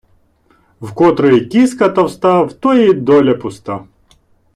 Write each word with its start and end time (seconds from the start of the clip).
В 0.81 0.91
котрої 0.93 1.45
кіска 1.45 1.89
товста, 1.89 2.41
в 2.43 2.53
тої 2.53 2.93
доля 2.93 3.33
пуста. 3.33 3.85